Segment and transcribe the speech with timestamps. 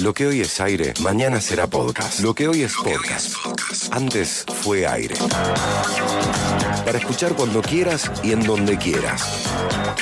[0.00, 2.18] Lo que hoy es aire, mañana será podcast.
[2.18, 3.36] Lo que hoy es podcast.
[3.92, 5.14] Antes fue aire.
[6.84, 9.44] Para escuchar cuando quieras y en donde quieras.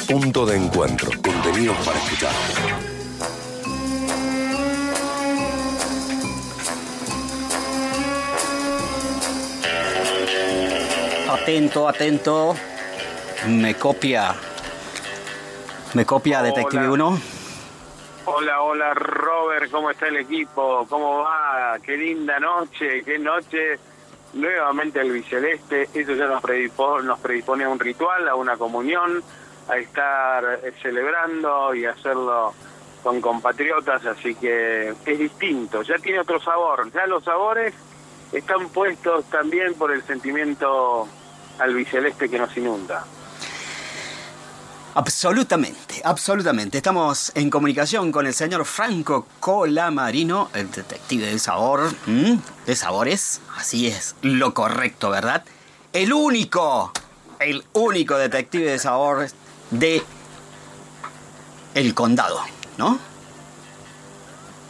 [0.08, 1.10] Punto de encuentro.
[1.20, 2.32] Contenidos para escuchar.
[11.30, 12.56] Atento, atento.
[13.46, 14.34] Me copia.
[15.92, 16.42] Me copia.
[16.42, 17.31] Detective 1.
[18.24, 20.86] Hola, hola Robert, ¿cómo está el equipo?
[20.88, 21.76] ¿Cómo va?
[21.82, 23.80] Qué linda noche, qué noche.
[24.34, 29.24] Nuevamente el biceleste, eso ya nos predispone, nos predispone a un ritual, a una comunión,
[29.68, 32.54] a estar eh, celebrando y hacerlo
[33.02, 37.74] con compatriotas, así que es distinto, ya tiene otro sabor, ya los sabores
[38.30, 41.08] están puestos también por el sentimiento
[41.58, 43.04] al biceleste que nos inunda.
[44.94, 46.76] Absolutamente, absolutamente.
[46.76, 51.90] Estamos en comunicación con el señor Franco Colamarino, el detective del sabor,
[52.66, 53.40] de sabores.
[53.56, 55.44] Así es, lo correcto, ¿verdad?
[55.94, 56.92] El único,
[57.40, 59.28] el único detective de sabor
[59.70, 60.02] de
[61.74, 62.40] el condado,
[62.76, 62.98] ¿no?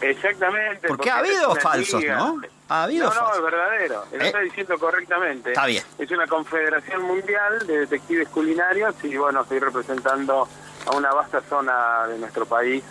[0.03, 0.89] Exactamente.
[0.89, 2.17] Porque ha esta es habido falsos, liga.
[2.17, 2.41] ¿no?
[2.69, 3.37] Ha habido no, no, falsos.
[3.37, 4.05] es verdadero.
[4.13, 4.27] Lo ¿Eh?
[4.27, 5.51] está diciendo correctamente.
[5.51, 5.85] Está bien.
[5.99, 10.49] Es una confederación mundial de detectives culinarios y bueno, estoy representando
[10.87, 12.83] a una vasta zona de nuestro país.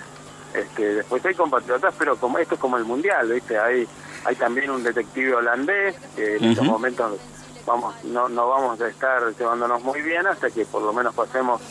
[0.54, 3.58] Este, después hay compatriotas, pero como esto es como el mundial, ¿viste?
[3.58, 3.88] Hay
[4.26, 7.20] hay también un detective holandés que en estos momentos
[7.66, 11.62] vamos no no vamos a estar llevándonos muy bien hasta que por lo menos pasemos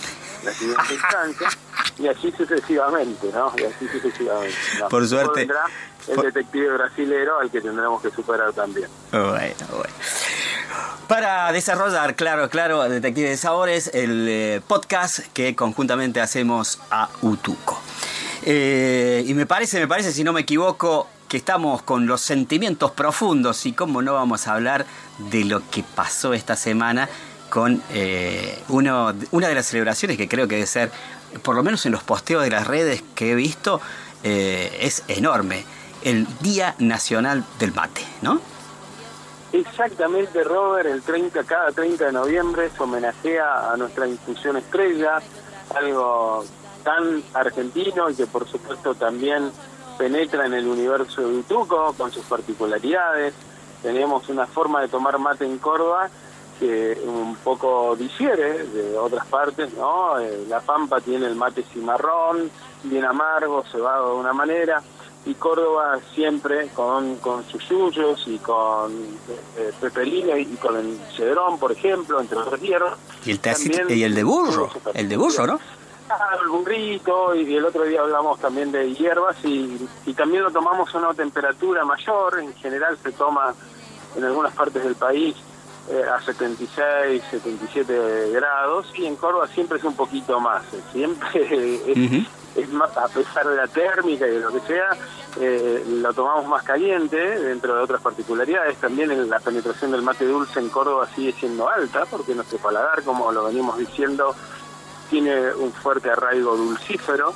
[0.44, 1.48] la siguiente instancia
[1.98, 3.52] y así sucesivamente, ¿no?
[3.58, 4.56] Y así sucesivamente.
[4.78, 4.88] ¿no?
[4.88, 5.40] Por suerte.
[5.40, 5.64] vendrá
[6.08, 8.88] el Por- detective brasilero al que tendremos que superar también.
[9.10, 9.28] Bueno,
[9.70, 9.94] bueno.
[11.08, 17.80] Para desarrollar, claro, claro, Detective de Sabores, el eh, podcast que conjuntamente hacemos a Utuco.
[18.44, 22.92] Eh, y me parece, me parece, si no me equivoco, que estamos con los sentimientos
[22.92, 24.86] profundos y cómo no vamos a hablar
[25.18, 27.08] de lo que pasó esta semana
[27.50, 30.90] con eh, uno, una de las celebraciones que creo que debe ser,
[31.42, 33.80] por lo menos en los posteos de las redes que he visto,
[34.22, 35.64] eh, es enorme.
[36.02, 38.40] El Día Nacional del Mate, ¿no?
[39.52, 45.20] Exactamente, Robert, el 30, cada 30 de noviembre se homenajea a nuestra institución estrella,
[45.74, 46.44] algo
[46.84, 49.50] tan argentino y que por supuesto también
[49.98, 53.34] penetra en el universo de Utuco con sus particularidades.
[53.82, 56.08] Tenemos una forma de tomar mate en Córdoba
[56.60, 60.18] que un poco difiere de otras partes, ¿no?
[60.20, 62.50] Eh, La Pampa tiene el mate cimarrón,
[62.82, 64.82] bien amargo, cebado de una manera,
[65.24, 68.92] y Córdoba siempre con, con sus yuyos y con
[69.56, 72.98] eh, peperino y con el cedrón, por ejemplo, entre otros hierbas.
[73.24, 75.60] Y el, tacit- También y el de burro, el de burro, ¿no?
[76.06, 80.50] Claro, el burrito, y el otro día hablamos también de hierbas y, y también lo
[80.50, 83.54] tomamos a una temperatura mayor, en general se toma
[84.16, 85.36] en algunas partes del país
[85.90, 91.80] eh, a 76, 77 grados y en Córdoba siempre es un poquito más, eh, siempre
[92.56, 94.90] es, más, a pesar de la térmica y de lo que sea,
[95.40, 100.24] eh, lo tomamos más caliente, dentro de otras particularidades, también en la penetración del mate
[100.26, 104.34] dulce en Córdoba sigue siendo alta, porque nuestro paladar, como lo venimos diciendo,
[105.08, 107.34] tiene un fuerte arraigo dulcífero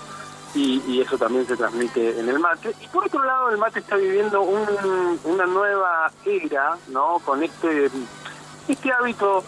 [0.54, 2.72] y, y eso también se transmite en el mate.
[2.80, 7.18] Y por otro lado, el mate está viviendo un- una nueva era, ¿no?
[7.24, 7.90] Con este,
[8.68, 9.44] este hábito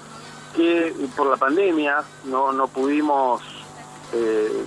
[0.54, 3.42] que por la pandemia no, no pudimos,
[4.12, 4.64] eh,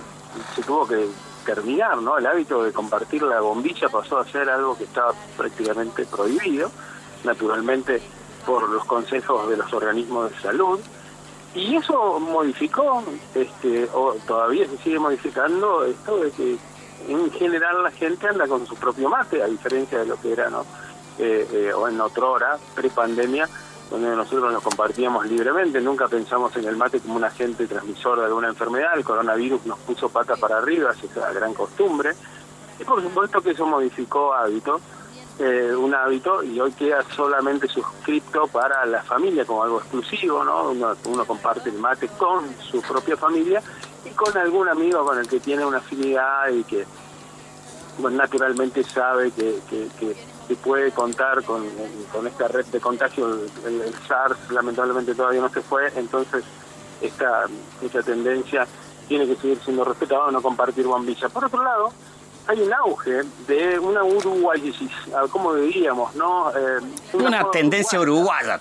[0.54, 1.08] se tuvo que
[1.44, 2.18] terminar, ¿no?
[2.18, 6.70] El hábito de compartir la bombilla pasó a ser algo que estaba prácticamente prohibido,
[7.24, 8.00] naturalmente
[8.46, 10.80] por los consejos de los organismos de salud.
[11.54, 13.02] Y eso modificó,
[13.34, 16.58] este, o todavía se sigue modificando, esto de que
[17.08, 20.48] en general la gente anda con su propio mate, a diferencia de lo que era,
[20.48, 20.64] ¿no?
[21.18, 23.48] Eh, eh, o en otra hora, pre-pandemia,
[23.90, 28.26] donde nosotros nos compartíamos libremente, nunca pensamos en el mate como un agente transmisor de
[28.26, 32.12] alguna enfermedad, el coronavirus nos puso pata para arriba, es esa gran costumbre,
[32.78, 34.80] y por supuesto que eso modificó hábitos,
[35.40, 40.70] eh, un hábito y hoy queda solamente suscrito para la familia como algo exclusivo, ¿no?
[40.70, 43.62] Uno, uno comparte el mate con su propia familia
[44.04, 46.84] y con algún amigo con el que tiene una afinidad y que
[47.98, 50.16] bueno, naturalmente sabe que, que-
[50.50, 51.64] que puede contar con,
[52.10, 53.28] con esta red de contagio.
[53.64, 56.42] El, el SARS lamentablemente todavía no se fue, entonces
[57.00, 57.44] esta,
[57.80, 58.66] esta tendencia
[59.06, 61.28] tiene que seguir siendo respetada, no compartir bombilla.
[61.28, 61.92] Por otro lado,
[62.48, 64.74] hay un auge de una uruguayes,
[65.30, 66.16] ¿cómo diríamos?
[66.16, 66.50] no?
[66.50, 66.80] Eh,
[67.12, 68.58] Una tendencia uruguaya.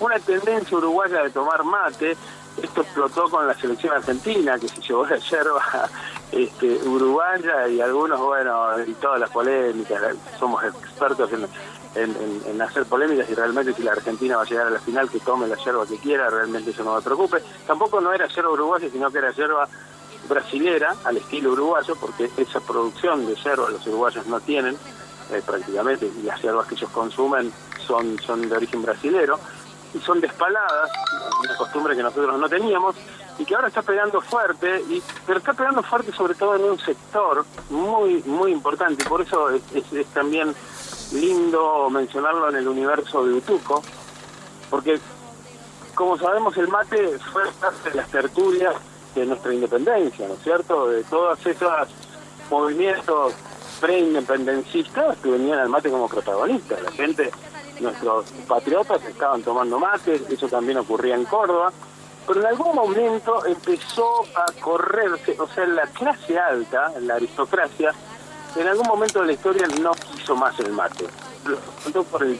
[0.00, 2.16] una tendencia uruguaya de tomar mate
[2.60, 5.88] esto explotó con la selección argentina, que se llevó la yerba
[6.32, 10.00] este, uruguaya y algunos, bueno, y todas las polémicas,
[10.38, 11.46] somos expertos en,
[11.94, 15.20] en, hacer polémicas y realmente si la Argentina va a llegar a la final, que
[15.20, 17.38] tome la yerba que quiera, realmente eso no me preocupe.
[17.66, 19.68] Tampoco no era yerba uruguaya, sino que era yerba
[20.28, 24.76] brasilera, al estilo uruguayo, porque esa producción de yerba los uruguayos no tienen
[25.32, 27.52] eh, prácticamente, y las yerbas que ellos consumen
[27.86, 29.38] son, son de origen brasilero,
[29.94, 30.90] y son despaladas,
[31.42, 32.96] una costumbre que nosotros no teníamos,
[33.38, 36.78] y que ahora está pegando fuerte, y, pero está pegando fuerte sobre todo en un
[36.78, 40.54] sector muy, muy importante, y por eso es, es también
[41.12, 43.82] lindo mencionarlo en el universo de Utuco,
[44.70, 44.98] porque
[45.94, 48.74] como sabemos el mate fue parte de las tertulias
[49.14, 50.88] de nuestra independencia, ¿no es cierto?
[50.88, 51.88] De todos esos
[52.50, 53.34] movimientos
[53.80, 56.82] pre-independencistas que venían al mate como protagonistas.
[56.82, 57.30] La gente,
[57.80, 61.72] nuestros patriotas estaban tomando mate, eso también ocurría en Córdoba,
[62.26, 67.92] pero en algún momento empezó a correrse, o sea, la clase alta, la aristocracia,
[68.56, 71.06] en algún momento de la historia no quiso más el mate.
[71.44, 72.38] Lo por el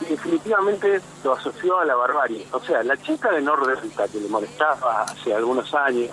[0.00, 2.46] y definitivamente lo asoció a la barbarie.
[2.52, 6.10] O sea, la chica de Nordelta que le molestaba hace algunos años,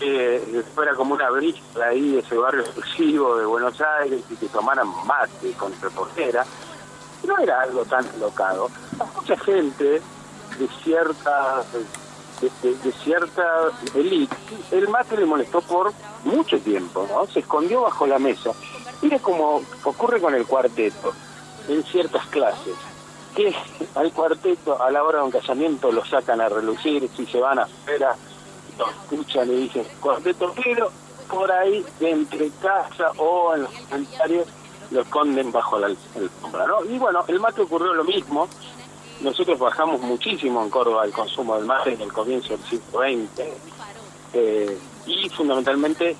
[0.00, 4.88] eh, fuera como una brisa ahí, ese barrio exclusivo de Buenos Aires, y que tomaran
[5.06, 6.44] mate con reportera,
[7.24, 8.70] no era algo tan locado.
[9.16, 10.00] Mucha gente
[10.58, 11.64] de cierta
[12.40, 13.44] de, cierta
[13.94, 14.36] élite,
[14.70, 15.92] el mate le molestó por
[16.24, 17.26] mucho tiempo, ¿no?
[17.26, 18.52] Se escondió bajo la mesa.
[19.02, 21.12] Mire cómo ocurre con el cuarteto
[21.68, 22.74] en ciertas clases
[23.34, 23.54] que
[23.94, 27.58] al cuarteto a la hora de un casamiento lo sacan a relucir, si se van
[27.58, 28.16] afuera,
[28.78, 30.90] lo escuchan y dicen cuarteto, pero
[31.28, 34.48] por ahí entre casa o en los comentarios
[34.90, 36.84] lo esconden bajo la alfombra, ¿no?
[36.84, 38.48] Y bueno, el mate ocurrió lo mismo,
[39.20, 43.48] nosotros bajamos muchísimo en Córdoba el consumo del mate en el comienzo del siglo XX,
[44.34, 46.16] eh, y fundamentalmente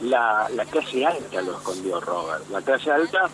[0.00, 3.30] la, la clase alta lo escondió Robert, la clase alta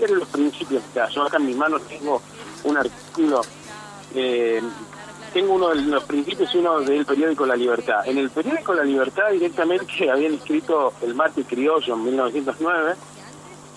[0.00, 0.82] eran los principios.
[1.12, 2.20] yo acá en mis manos tengo
[2.64, 3.42] un artículo,
[4.14, 4.60] eh,
[5.32, 8.06] tengo uno de los principios y uno del periódico La Libertad.
[8.06, 12.94] En el periódico La Libertad directamente habían escrito el mate criollo en 1909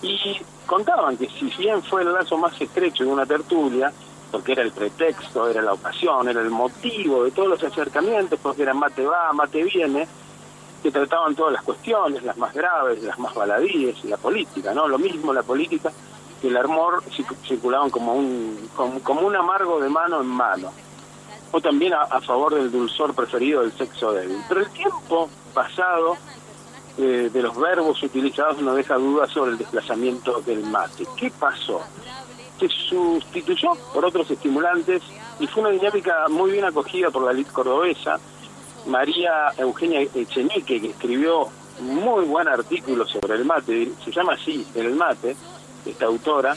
[0.02, 3.92] y contaban que si bien fue el lazo más estrecho de una tertulia,
[4.30, 8.62] porque era el pretexto, era la ocasión, era el motivo de todos los acercamientos, porque
[8.62, 10.06] era mate va, mate viene,
[10.82, 14.86] que trataban todas las cuestiones, las más graves, las más baladíes, la política, ¿no?
[14.86, 15.90] Lo mismo la política
[16.40, 17.02] que el amor
[17.46, 20.72] circulaban como un, como, un amargo de mano en mano,
[21.50, 24.38] o también a, favor del dulzor preferido del sexo débil.
[24.48, 26.16] Pero el tiempo pasado
[26.98, 31.06] eh, de los verbos utilizados no deja duda sobre el desplazamiento del mate.
[31.16, 31.80] ¿Qué pasó?
[32.58, 35.02] Se sustituyó por otros estimulantes
[35.38, 38.18] y fue una dinámica muy bien acogida por la elite cordobesa.
[38.86, 41.48] María Eugenia Echenique, que escribió
[41.80, 45.36] muy buen artículo sobre el mate, se llama así, El mate,
[45.86, 46.56] esta autora,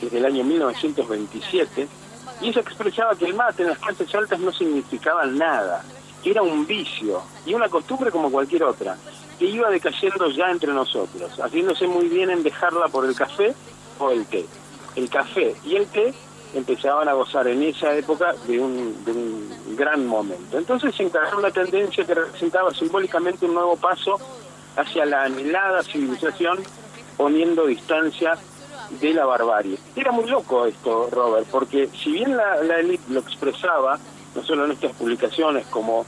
[0.00, 1.88] desde el año 1927,
[2.40, 5.84] y ella expresaba que el mate en las clases altas no significaba nada,
[6.22, 8.96] que era un vicio y una costumbre como cualquier otra,
[9.38, 13.54] que iba decayendo ya entre nosotros, haciéndose muy bien en dejarla por el café
[13.98, 14.46] o el té.
[14.96, 16.12] El café y el té
[16.54, 20.58] empezaban a gozar en esa época de un, de un gran momento.
[20.58, 24.18] Entonces se encargó una tendencia que representaba simbólicamente un nuevo paso
[24.76, 26.58] hacia la anhelada civilización,
[27.16, 28.38] poniendo distancia
[29.00, 29.78] de la barbarie.
[29.96, 32.76] Era muy loco esto, Robert, porque si bien la, la
[33.08, 33.98] lo expresaba,
[34.34, 36.04] no solo en estas publicaciones como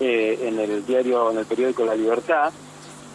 [0.00, 2.52] eh, en el diario, en el periódico La Libertad,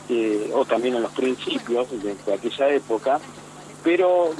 [0.09, 3.19] eh, o también en los principios de, aquella época,
[3.83, 4.31] pero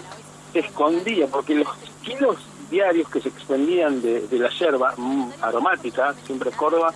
[0.54, 1.70] escondía, porque los
[2.04, 2.38] kilos
[2.70, 6.94] diarios que se expendían de, la yerba mm, aromática, siempre Córdoba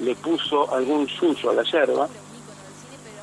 [0.00, 2.08] le puso algún suyo a la yerba,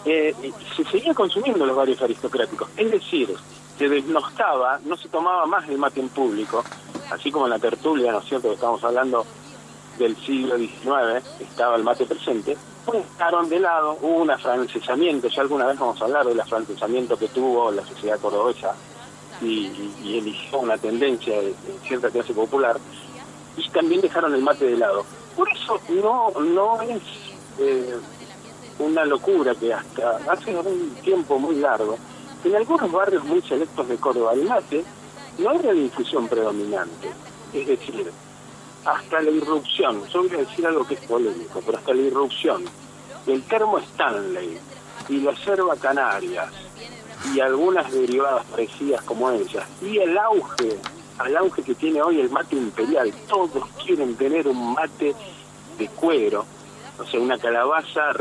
[0.05, 0.33] eh,
[0.75, 2.67] se seguía consumiendo los varios aristocráticos.
[2.75, 3.29] Es decir,
[3.77, 6.63] se desnostaba, no se tomaba más el mate en público,
[7.12, 9.25] así como en la tertulia, ¿no es cierto?, que estamos hablando
[9.97, 12.57] del siglo XIX, estaba el mate presente,
[12.91, 17.27] dejaron de lado, hubo un afrancesamiento, ya alguna vez vamos a hablar del afrancesamiento que
[17.29, 18.75] tuvo la sociedad cordobesa
[19.41, 22.77] y, eligió una tendencia de, cierta clase popular,
[23.57, 25.05] y también dejaron el mate de lado.
[25.35, 27.01] Por eso no, no es
[27.59, 27.95] eh,
[28.79, 31.97] una locura que hasta hace un tiempo muy largo,
[32.43, 34.83] en algunos barrios muy selectos de Córdoba el mate
[35.38, 37.09] no era la infusión predominante.
[37.53, 38.12] Es decir,
[38.85, 42.63] hasta la irrupción, yo voy a decir algo que es polémico, pero hasta la irrupción
[43.25, 44.57] del termo Stanley
[45.09, 46.51] y la yerba Canarias
[47.33, 50.77] y algunas derivadas parecidas como ellas, y el auge
[51.19, 53.13] al auge que tiene hoy el mate imperial.
[53.27, 55.15] Todos quieren tener un mate
[55.77, 56.45] de cuero,
[56.99, 58.13] o sea, una calabaza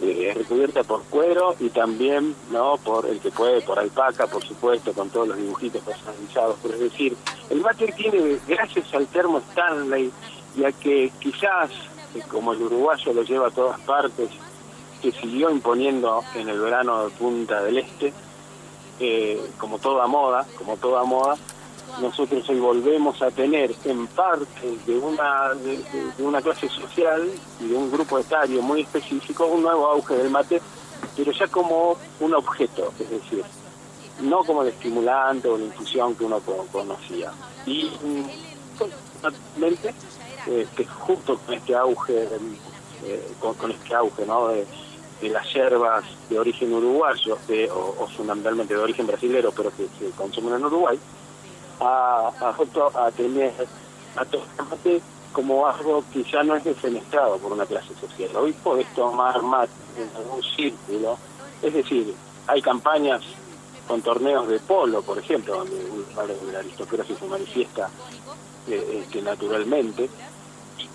[0.00, 2.76] eh, recubierta por cuero y también, ¿no?
[2.76, 6.56] Por el que puede, por alpaca, por supuesto, con todos los dibujitos personalizados.
[6.62, 7.16] Pero es decir,
[7.50, 10.10] el mate tiene, gracias al termo Stanley,
[10.56, 11.70] ya que quizás,
[12.14, 14.30] eh, como el uruguayo lo lleva a todas partes,
[15.02, 18.12] que siguió imponiendo en el verano de Punta del Este,
[19.00, 21.36] eh, como toda moda, como toda moda,
[22.00, 25.82] nosotros hoy volvemos a tener en parte de una, de,
[26.18, 27.28] una clase social
[27.60, 30.60] y de un grupo etario muy específico un nuevo auge del mate,
[31.16, 33.44] pero ya como un objeto, es decir,
[34.20, 36.40] no como el estimulante o la infusión que uno
[36.70, 37.32] conocía.
[37.66, 37.90] Y
[39.22, 39.94] naturalmente,
[40.46, 42.28] este, justo con este auge,
[43.04, 44.48] eh, con, este auge ¿no?
[44.48, 44.66] de,
[45.22, 50.54] las hierbas de origen uruguayo de, o, fundamentalmente de origen brasilero, pero que se consumen
[50.54, 50.98] en Uruguay,
[51.80, 53.52] a, a, a tener
[54.16, 55.00] a mate
[55.32, 58.30] como algo que ya no es defenestrado por una clase social.
[58.36, 61.18] Hoy podés tomar mate en algún círculo,
[61.62, 62.14] es decir,
[62.46, 63.22] hay campañas
[63.86, 67.88] con torneos de polo, por ejemplo, donde la aristocracia se manifiesta
[68.68, 70.10] eh, que naturalmente,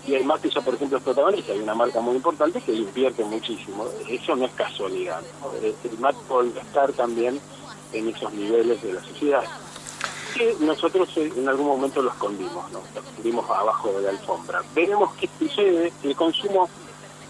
[0.06, 3.24] y el mate ya, por ejemplo, es protagonista, hay una marca muy importante que invierte
[3.24, 5.22] muchísimo, eso no es casualidad,
[5.62, 7.40] el mate puede estar también
[7.92, 9.44] en esos niveles de la sociedad
[10.34, 12.80] que nosotros en algún momento lo escondimos, ¿no?
[12.94, 14.62] lo escondimos abajo de la alfombra.
[14.74, 16.68] Veremos qué sucede, el consumo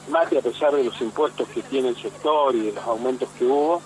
[0.09, 3.45] mate, a pesar de los impuestos que tiene el sector y de los aumentos que
[3.45, 3.81] hubo,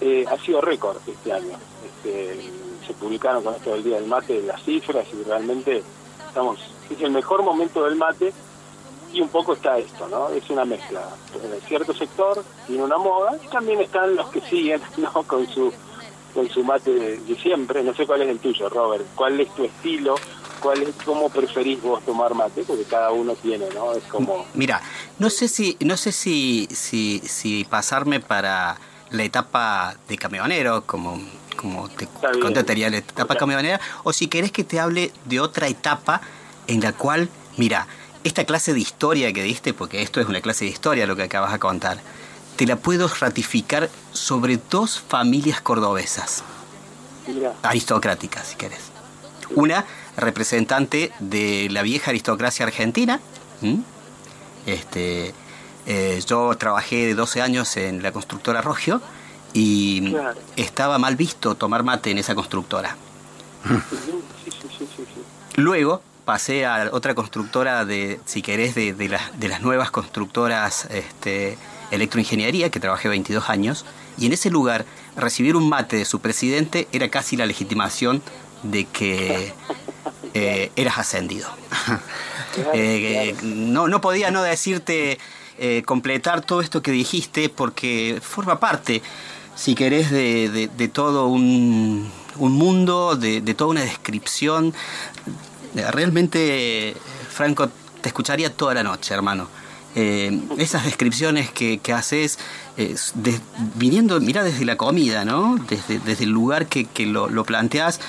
[0.00, 1.56] eh, ha sido récord este año.
[1.84, 2.50] Este,
[2.86, 5.82] se publicaron con esto del Día del Mate las cifras y realmente
[6.28, 6.58] estamos,
[6.90, 8.32] es el mejor momento del mate
[9.12, 10.28] y un poco está esto, ¿no?
[10.30, 11.08] Es una mezcla.
[11.42, 15.12] En cierto sector tiene una moda y también están los que siguen, ¿no?
[15.22, 15.72] Con su
[16.34, 17.82] con su mate de, siempre.
[17.82, 19.06] No sé cuál es el tuyo, Robert.
[19.14, 20.16] ¿Cuál es tu estilo?
[20.60, 22.64] ¿Cuál es, ¿Cómo preferís vos tomar mate?
[22.64, 23.92] Porque cada uno tiene, ¿no?
[23.92, 24.44] Es como...
[24.54, 24.82] Mira,
[25.18, 28.76] no sé si, no sé si, si, si pasarme para
[29.10, 31.20] la etapa de camionero, como,
[31.56, 32.08] como te
[32.40, 36.20] contaría la etapa camionera, o si querés que te hable de otra etapa
[36.66, 37.86] en la cual, mira,
[38.24, 41.22] esta clase de historia que diste, porque esto es una clase de historia lo que
[41.22, 42.00] acabas de contar,
[42.56, 46.42] te la puedo ratificar sobre dos familias cordobesas,
[47.62, 48.90] aristocráticas, si querés.
[49.54, 49.84] Una
[50.16, 53.20] representante de la vieja aristocracia argentina.
[54.66, 55.34] Este,
[55.86, 59.00] eh, yo trabajé 12 años en la constructora Rogio
[59.52, 60.14] y
[60.56, 62.96] estaba mal visto tomar mate en esa constructora.
[65.56, 71.58] Luego pasé a otra constructora de, si querés, de, de, de las nuevas constructoras este,
[71.90, 73.84] electroingeniería, que trabajé 22 años,
[74.18, 74.84] y en ese lugar
[75.16, 78.22] recibir un mate de su presidente era casi la legitimación
[78.62, 79.52] de que
[80.34, 81.48] eh, eras ascendido.
[82.72, 85.18] Eh, no, no podía no decirte
[85.58, 89.02] eh, completar todo esto que dijiste porque forma parte,
[89.56, 94.72] si querés, de, de, todo un, un mundo, de, de, toda una descripción.
[95.74, 96.96] Realmente,
[97.30, 97.68] Franco,
[98.00, 99.48] te escucharía toda la noche, hermano.
[99.96, 102.38] Eh, esas descripciones que, haces,
[103.76, 105.56] viniendo, mira, desde la comida, ¿no?
[105.68, 108.00] Desde, desde el lugar que, lo, lo, planteas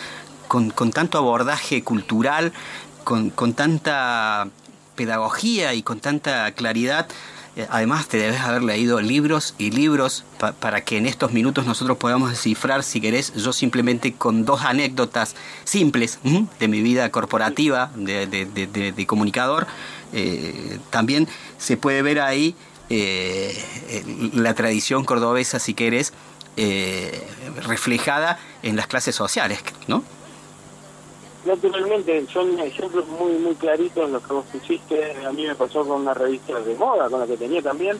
[0.48, 2.53] con, tanto abordaje cultural,
[3.03, 4.48] con, tanta
[4.95, 7.07] pedagogía y con tanta claridad.
[7.55, 10.25] Eh, además, te debes haber leído libros y libros
[10.59, 15.35] para que en estos minutos nosotros podamos descifrar, si querés, yo simplemente con dos anécdotas
[15.63, 16.19] simples
[16.59, 19.67] de mi vida corporativa de, comunicador,
[20.12, 22.55] eh, también se puede ver ahí
[22.89, 23.57] eh,
[24.33, 26.13] la tradición cordobesa, si querés,
[27.65, 30.03] reflejada en las clases sociales, ¿no?
[31.45, 35.25] Naturalmente, son ejemplos muy muy claritos los que vos pusiste.
[35.25, 37.97] A mí me pasó con una revista de moda, con la que tenía también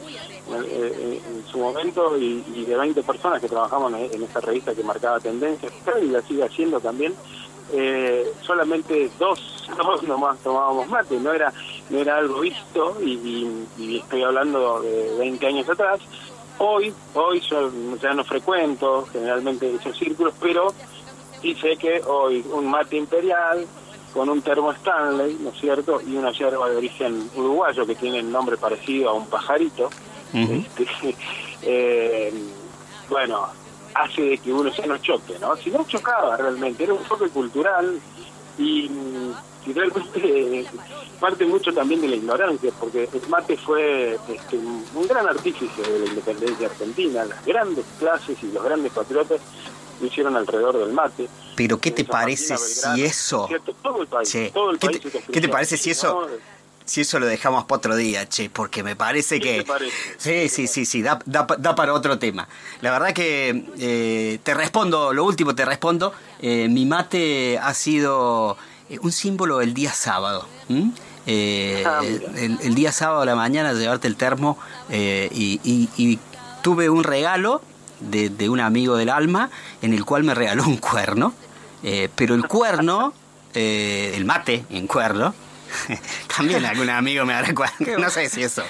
[0.50, 5.72] en su momento, y, de 20 personas que trabajamos en, esa revista que marcaba tendencias,
[6.02, 7.14] y la sigue haciendo también.
[7.72, 11.52] Eh, solamente dos, dos nomás tomábamos mate, no era
[11.90, 16.00] no era algo visto y, estoy hablando de 20 años atrás.
[16.58, 20.72] Hoy, hoy yo ya no frecuento generalmente esos círculos, pero
[21.42, 23.66] sí sé que hoy un mate imperial
[24.12, 26.00] con un termo Stanley, ¿no es cierto?
[26.00, 29.90] Y una yerba de origen uruguayo que tiene el nombre parecido a un pajarito.
[30.32, 31.16] este,
[31.62, 32.32] eh,
[33.10, 33.46] bueno,
[33.94, 35.56] hace de que uno ya no choque, ¿no?
[35.56, 38.00] Si no chocaba realmente, era un choque cultural
[38.58, 38.90] y
[39.66, 40.66] y realmente
[41.20, 45.98] parte mucho también de la ignorancia, porque el mate fue este, un gran artífice de
[45.98, 47.24] la independencia argentina.
[47.24, 49.40] Las grandes clases y los grandes patriotas
[50.00, 51.28] lo hicieron alrededor del mate.
[51.56, 53.48] Pero ¿qué te parece si eso...
[53.82, 56.28] Todo el país, todo el ¿Qué, país te, ¿Qué te parece si eso...
[56.84, 59.64] Si eso lo dejamos para otro día, che, porque me parece ¿Qué que...
[59.64, 59.92] parece?
[60.18, 62.46] Sí, sí, sí, sí, da, da, da para otro tema.
[62.80, 68.56] La verdad que eh, te respondo, lo último te respondo, eh, mi mate ha sido
[68.88, 70.46] eh, un símbolo el día sábado.
[71.26, 74.56] Eh, Ah, el, el día sábado a la mañana llevarte el termo
[74.88, 76.20] y, y- y
[76.62, 77.62] tuve un regalo
[78.00, 79.50] de, de un amigo del alma
[79.82, 81.34] en el cual me regaló un cuerno,
[81.82, 83.12] eh, pero el cuerno,
[83.54, 85.34] eh, el mate en cuerno,
[86.36, 88.62] también algún amigo me hará cuerno, no sé si eso,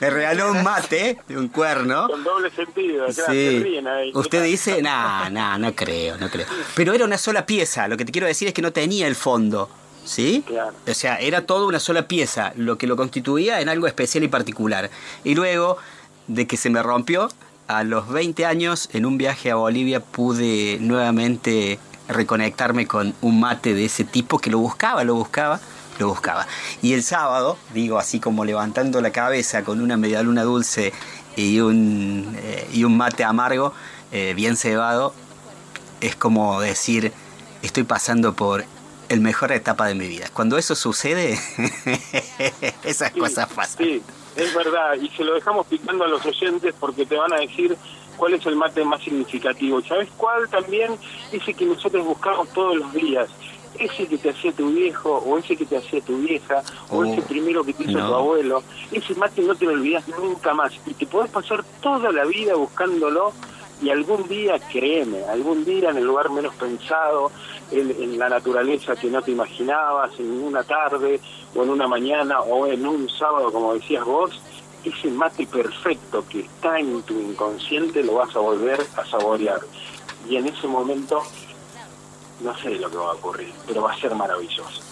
[0.00, 2.06] me regaló un mate de un cuerno.
[2.08, 3.62] Con doble sentido, claro, se Sí.
[3.62, 4.10] ríen ahí.
[4.14, 6.46] Usted dice, no, no, no creo, no creo.
[6.74, 9.16] Pero era una sola pieza, lo que te quiero decir es que no tenía el
[9.16, 9.70] fondo,
[10.04, 10.44] ¿sí?
[10.46, 10.72] Claro.
[10.86, 14.28] O sea, era todo una sola pieza, lo que lo constituía en algo especial y
[14.28, 14.90] particular.
[15.24, 15.78] Y luego
[16.28, 17.28] de que se me rompió,
[17.68, 21.78] a los 20 años, en un viaje a Bolivia, pude nuevamente
[22.08, 25.60] reconectarme con un mate de ese tipo que lo buscaba, lo buscaba,
[25.98, 26.46] lo buscaba.
[26.82, 30.92] Y el sábado, digo así como levantando la cabeza con una medialuna dulce
[31.36, 33.72] y un, eh, y un mate amargo,
[34.10, 35.14] eh, bien cebado,
[36.00, 37.12] es como decir,
[37.62, 38.64] estoy pasando por
[39.08, 40.26] el mejor etapa de mi vida.
[40.32, 41.38] Cuando eso sucede,
[42.84, 43.84] esas Sí, cosas pasan.
[43.84, 44.02] Sí,
[44.36, 47.76] es verdad, y se lo dejamos picando a los oyentes porque te van a decir
[48.16, 49.80] cuál es el mate más significativo.
[49.80, 50.92] ¿Y ¿Sabes cuál también?
[51.32, 53.28] Ese que nosotros buscamos todos los días.
[53.78, 57.04] Ese que te hacía tu viejo, o ese que te hacía tu vieja, o Oh,
[57.04, 58.08] ese primero que te hizo no.
[58.08, 58.62] tu abuelo.
[58.92, 60.72] Ese mate no te lo olvidas nunca más.
[60.86, 63.32] Y te podés pasar toda la vida buscándolo
[63.82, 67.32] y algún día, créeme, algún día en el lugar menos pensado,
[67.72, 71.20] en, la naturaleza que no te imaginabas, en una tarde
[71.54, 74.40] o en una mañana o en un sábado, como decías vos,
[74.84, 79.60] ese mate perfecto que está en tu inconsciente lo vas a volver a saborear.
[80.28, 81.22] Y en ese momento,
[82.40, 84.91] no sé lo que va a ocurrir, pero va a ser maravilloso.